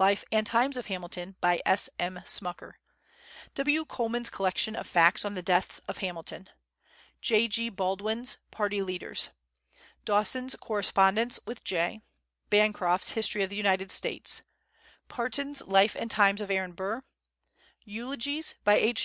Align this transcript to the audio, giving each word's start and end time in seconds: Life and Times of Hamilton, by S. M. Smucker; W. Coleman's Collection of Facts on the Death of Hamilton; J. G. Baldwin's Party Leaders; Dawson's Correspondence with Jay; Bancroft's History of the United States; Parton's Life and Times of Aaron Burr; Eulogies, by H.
Life 0.00 0.24
and 0.32 0.44
Times 0.44 0.76
of 0.76 0.86
Hamilton, 0.86 1.36
by 1.40 1.60
S. 1.64 1.88
M. 2.00 2.18
Smucker; 2.24 2.72
W. 3.54 3.84
Coleman's 3.84 4.28
Collection 4.28 4.74
of 4.74 4.88
Facts 4.88 5.24
on 5.24 5.34
the 5.36 5.40
Death 5.40 5.78
of 5.86 5.98
Hamilton; 5.98 6.48
J. 7.20 7.46
G. 7.46 7.68
Baldwin's 7.68 8.38
Party 8.50 8.82
Leaders; 8.82 9.30
Dawson's 10.04 10.56
Correspondence 10.56 11.38
with 11.46 11.62
Jay; 11.62 12.00
Bancroft's 12.50 13.10
History 13.10 13.44
of 13.44 13.50
the 13.50 13.54
United 13.56 13.92
States; 13.92 14.42
Parton's 15.06 15.62
Life 15.64 15.94
and 15.94 16.10
Times 16.10 16.40
of 16.40 16.50
Aaron 16.50 16.72
Burr; 16.72 17.04
Eulogies, 17.84 18.56
by 18.64 18.74
H. 18.74 18.96